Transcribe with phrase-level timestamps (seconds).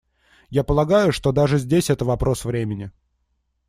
[0.49, 2.89] Я полагаю, что даже здесь это вопрос времени.